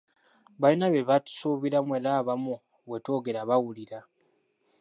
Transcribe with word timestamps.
Balina 0.61 0.85
bye 0.89 1.07
batusuubiramu 1.09 1.91
era 1.99 2.09
abamu 2.19 2.53
bwe 2.87 2.97
twogera 3.03 3.39
bawulira. 3.49 3.99